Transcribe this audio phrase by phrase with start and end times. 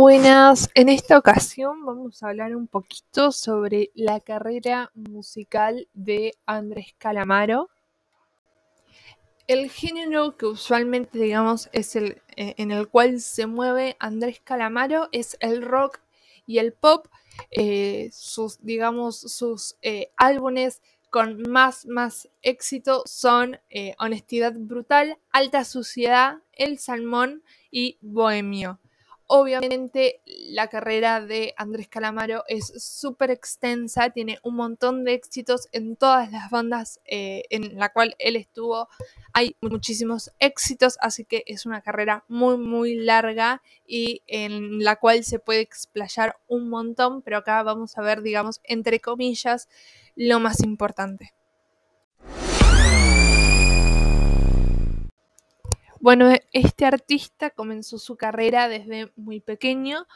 [0.00, 6.94] Buenas, en esta ocasión vamos a hablar un poquito sobre la carrera musical de Andrés
[6.98, 7.68] Calamaro.
[9.48, 15.08] El género que usualmente digamos es el eh, en el cual se mueve Andrés Calamaro
[15.10, 15.98] es el rock
[16.46, 17.08] y el pop.
[17.50, 20.80] Eh, sus digamos sus eh, álbumes
[21.10, 23.58] con más más éxito son
[23.98, 27.42] Honestidad Brutal, Alta Suciedad, El Salmón
[27.72, 28.78] y Bohemio.
[29.30, 35.96] Obviamente la carrera de Andrés Calamaro es súper extensa, tiene un montón de éxitos en
[35.96, 38.88] todas las bandas eh, en la cual él estuvo.
[39.34, 45.22] Hay muchísimos éxitos, así que es una carrera muy muy larga y en la cual
[45.24, 49.68] se puede explayar un montón, pero acá vamos a ver, digamos, entre comillas,
[50.16, 51.34] lo más importante.
[56.00, 60.06] Bueno, este artista comenzó su carrera desde muy pequeño.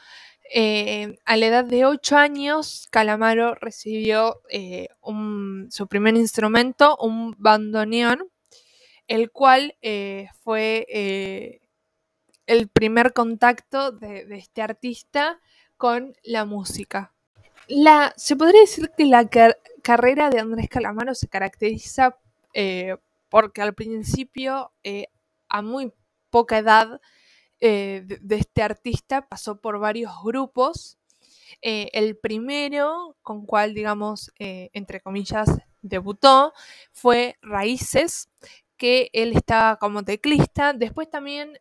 [0.54, 4.88] Eh, a la edad de 8 años, Calamaro recibió eh,
[5.70, 8.28] su primer instrumento, un bandoneón,
[9.08, 11.60] el cual eh, fue
[12.46, 15.40] el primer contacto de, este artista
[15.76, 17.12] con la música.
[18.16, 19.28] Se podría decir que la
[19.82, 22.18] carrera de Andrés Calamaro se caracteriza
[23.28, 24.72] porque al principio
[25.52, 25.92] a muy
[26.30, 27.00] poca edad
[27.60, 30.98] eh, de, este artista pasó por varios grupos.
[31.60, 35.48] Eh, el primero con cual, digamos, eh, entre comillas,
[35.82, 36.54] debutó
[36.90, 38.30] fue Raíces,
[38.76, 40.72] que él estaba como teclista.
[40.72, 41.56] Después también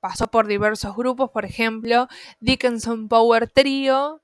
[0.00, 2.08] pasó por diversos grupos, por ejemplo,
[2.40, 4.22] Dickinson Power Trio,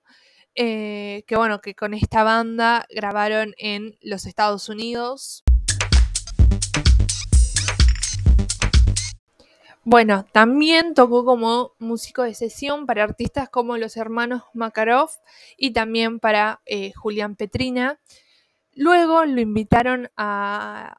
[0.56, 5.44] que bueno, que con esta banda grabaron en los Estados Unidos.
[9.86, 15.10] Bueno, también tocó como músico de sesión para artistas como los hermanos Makarov
[15.58, 18.00] y también para eh, Julián Petrina.
[18.72, 20.96] Luego lo invitaron a,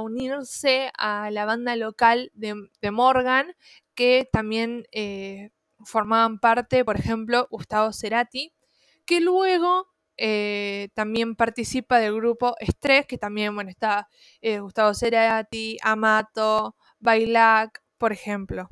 [0.00, 3.56] unirse a la banda local de, Morgan,
[3.96, 5.50] que también eh,
[5.84, 8.52] formaban parte, por ejemplo, Gustavo Cerati,
[9.06, 14.08] que luego eh, también participa del grupo Estrés, que también, bueno, está
[14.60, 18.68] Gustavo Cerati, Amato, Bailac, por ejemplo.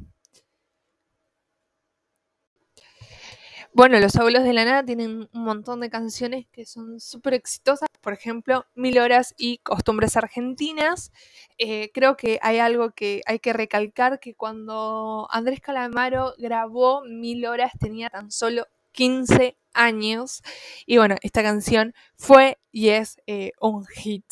[3.75, 7.89] Bueno, Los Abuelos de la Nada tienen un montón de canciones que son súper exitosas,
[8.01, 11.13] por ejemplo, Mil Horas y Costumbres Argentinas.
[11.59, 17.45] Eh, creo que hay algo que hay que recalcar, que cuando Andrés Calamaro grabó Mil
[17.47, 20.43] Horas tenía tan solo 15 años.
[20.87, 24.25] Y bueno, esta canción fue y es eh, un hit.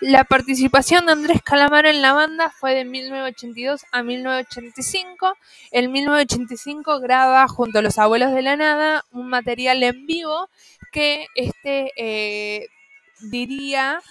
[0.00, 5.34] La participación de Andrés Calamaro en la banda fue de 1982 a 1985.
[5.70, 10.50] En 1985 graba junto a los Abuelos de la Nada un material en vivo
[10.92, 12.68] que este eh,
[13.30, 14.02] diría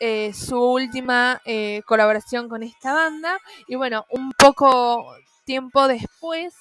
[0.00, 3.38] eh, su última eh, colaboración con esta banda.
[3.68, 6.52] Y bueno, un poco tiempo después,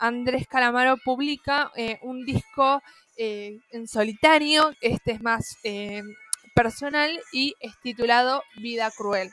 [0.00, 1.70] Andrés Calamaro publica
[2.02, 2.82] un disco
[3.16, 4.74] en solitario.
[4.80, 5.58] Este es más
[6.62, 9.32] personal y es titulado Vida Cruel.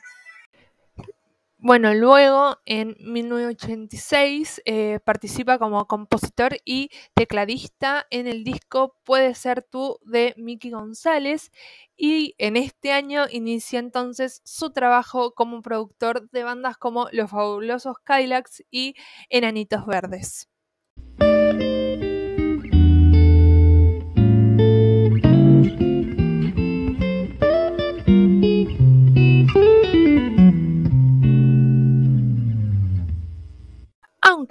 [1.58, 9.62] Bueno, luego en 1986 eh, participa como compositor y tecladista en el disco Puede ser
[9.62, 11.50] tú de Mickey González
[11.96, 17.96] y en este año inicia entonces su trabajo como productor de bandas como Los Fabulosos
[18.04, 18.94] Kylax y
[19.28, 20.48] Enanitos Verdes.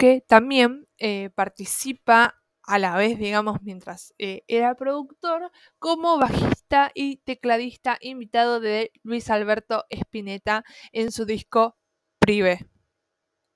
[0.00, 5.50] Aunque también eh, participa a la vez, digamos, mientras eh, era productor,
[5.80, 11.76] como bajista y tecladista invitado de Luis Alberto Spinetta en su disco
[12.20, 12.68] Prive.